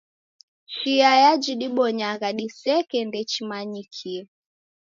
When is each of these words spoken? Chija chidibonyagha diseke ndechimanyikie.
Chija 0.73 1.11
chidibonyagha 1.43 2.29
diseke 2.37 2.97
ndechimanyikie. 3.07 4.21